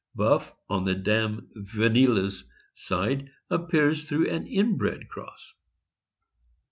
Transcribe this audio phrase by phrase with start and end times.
[0.15, 5.53] Buff, on the dam, Yenilia's side, appears through an inbred cross.